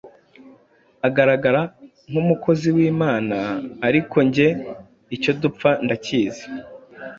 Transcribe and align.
agaragara 1.07 1.61
nk’umukozi 2.09 2.67
w’imana 2.75 3.37
ariko 3.87 4.15
njye 4.27 4.47
icyo 5.15 5.31
dupfa 5.41 5.69
ndakizi 5.85 6.45